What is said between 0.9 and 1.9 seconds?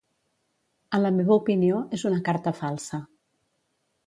En la meva opinió